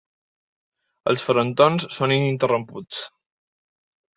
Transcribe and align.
Els 1.13 1.25
frontons 1.27 1.85
són 1.99 2.15
ininterromputs. 2.17 3.07